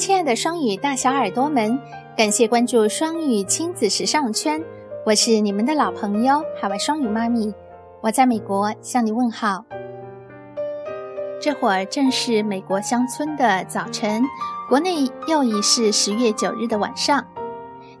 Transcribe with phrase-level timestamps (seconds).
[0.00, 1.78] 亲爱的双语大小耳朵们，
[2.16, 4.64] 感谢关注双语亲子时尚圈，
[5.04, 7.52] 我是你们的老朋友海外双语妈咪，
[8.00, 9.62] 我在美国向你问好。
[11.38, 14.22] 这会儿正是美国乡村的早晨，
[14.70, 17.22] 国内又已是十月九日的晚上。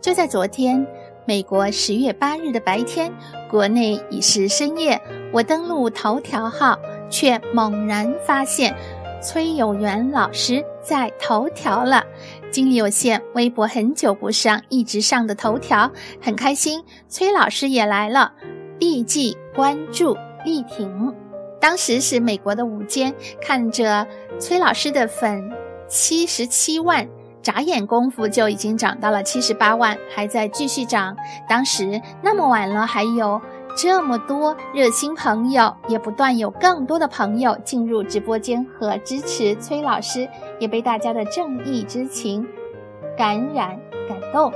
[0.00, 0.86] 就在昨天，
[1.26, 3.12] 美国十月八日的白天，
[3.50, 5.02] 国内已是深夜。
[5.32, 6.78] 我登录头条号，
[7.10, 8.72] 却猛然发现。
[9.20, 12.04] 崔有元老师在头条了，
[12.52, 15.90] 精力有限，微博很久不上，一直上的头条，
[16.22, 16.84] 很开心。
[17.08, 18.32] 崔老师也来了，
[18.78, 21.12] 立即关注力挺。
[21.60, 24.06] 当时是美国的午间，看着
[24.38, 25.50] 崔老师的粉
[25.88, 27.08] 七十七万，
[27.42, 31.16] 眨眼功夫就已经涨到了七十八万，还在继续涨。
[31.48, 33.40] 当时那么晚了，还有。
[33.76, 42.46] 这么多热心朋友，也不断有更多的朋友进入直播间和支持崔老师，也被大家的正义之情
[43.16, 44.52] 感染感动。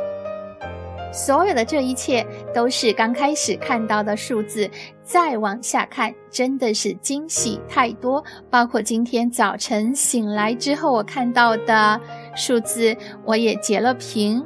[1.13, 4.69] 所有的这一切都是刚开始看到的数字，
[5.05, 8.25] 再往下看，真的是惊喜太多。
[8.49, 12.01] 包括今天早晨醒来之后，我看到的
[12.35, 14.43] 数字，我也截了屏。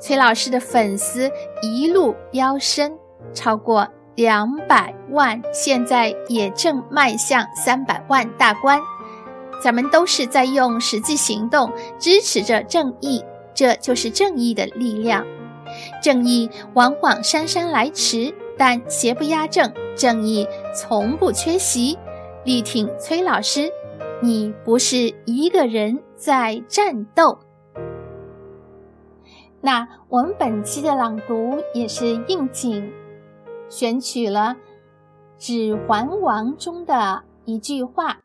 [0.00, 1.28] 崔老师的粉丝
[1.60, 2.96] 一路飙升。
[3.32, 8.80] 超过两百万，现在也正迈向三百万大关。
[9.62, 15.26] 咱们都是在用实际行动支持着正义，这就是正义的力量。
[16.02, 21.98] 正义往往姗姗来迟，但邪不压正，正义从不缺席。
[22.44, 23.70] 力挺崔老师，
[24.22, 27.40] 你不是一个人在战斗。
[29.60, 32.90] 那我们本期的朗读也是应景。
[33.70, 34.56] 选取了
[35.38, 38.22] 《指环王》中的一句话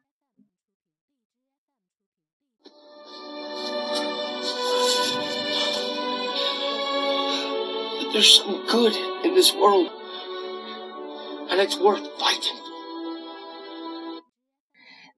[8.13, 8.93] ：“There's some good
[9.25, 9.89] in this world,
[11.49, 12.73] and it's worth fighting for.”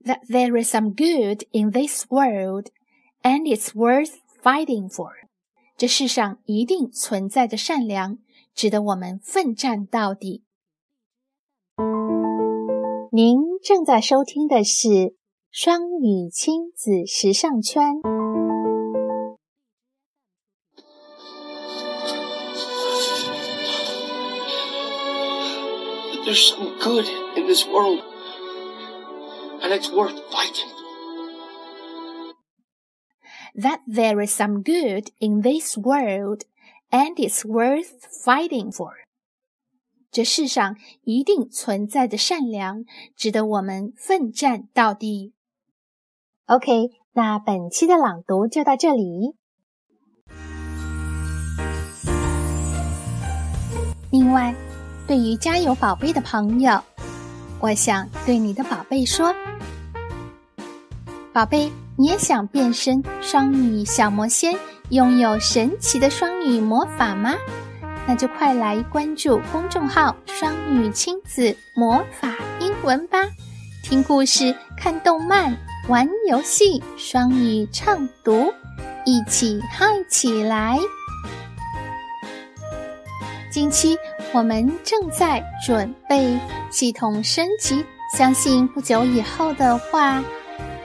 [0.05, 2.71] That there is some good in this world,
[3.21, 5.11] and it's worth fighting for.
[5.77, 8.24] 这世上一定存在着善良。
[8.55, 10.45] 值得我们奋战到底。
[13.11, 15.15] 您正在收听的是
[15.51, 18.01] 双语亲子时尚圈。
[26.25, 27.05] There's some good
[27.37, 28.01] in this world,
[29.61, 30.85] and it's worth fighting for.
[33.61, 36.45] That there is some good in this world
[36.89, 38.91] and it's worth fighting for。
[40.11, 42.85] 这世上一定存在着善良，
[43.15, 45.33] 值得我们奋战到底。
[46.45, 49.35] OK，那本期的朗读就到这里。
[54.11, 54.55] 另外，
[55.05, 56.81] 对于家有宝贝的朋友，
[57.59, 59.35] 我想对你的宝贝说：
[61.33, 64.53] 宝贝，你也想变身双语小魔仙？
[64.89, 67.33] 拥有神奇的双语魔法吗？
[68.05, 73.17] 那就快来关注公众号“双语亲子魔法英文”吧！
[73.81, 75.57] 听故事、看动漫、
[75.87, 78.53] 玩游戏，双语畅读，
[79.05, 80.77] 一起嗨起来！
[83.49, 83.97] 近期
[84.33, 86.37] 我们正在准备
[86.69, 87.83] 系统升级，
[88.15, 90.21] 相信不久以后的话。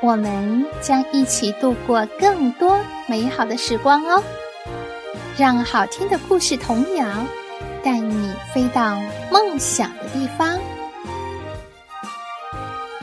[0.02, 4.22] 我们将一起度过更多美好的时光哦！
[5.36, 7.06] 让好听的故事童谣
[7.82, 8.98] 带你飞到
[9.30, 10.58] 梦想的地方。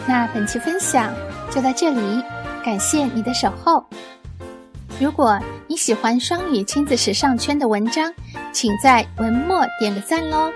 [0.08, 1.14] 那本期分享
[1.52, 2.24] 就到这里，
[2.64, 3.86] 感谢你的守候。
[5.00, 8.12] 如果你喜欢双语亲子时尚圈的文章，
[8.52, 10.52] 请在文末点个赞喽！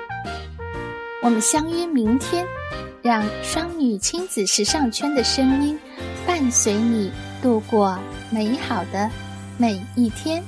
[1.21, 2.48] 我们相约明天，
[3.04, 5.80] 让双语亲子时尚圈的声音。
[6.31, 7.12] 伴随你
[7.42, 8.00] 度过
[8.30, 9.12] 美好的
[9.57, 10.42] 每一天。